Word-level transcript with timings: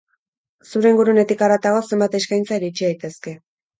Zure 0.69 0.93
ingurunetik 0.93 1.43
haratago, 1.47 1.83
zenbait 1.91 2.19
eskaintza 2.21 2.59
iritsi 2.63 2.87
daitezke. 2.89 3.37